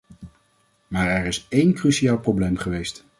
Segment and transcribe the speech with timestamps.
[0.87, 3.05] Maar er is één cruciaal probleem geweest.